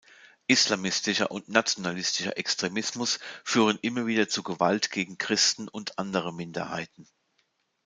[0.47, 7.05] Islamistischer und nationalistischer Extremismus führen immer wieder zu Gewalt gegen Christen und andere Minderheiten.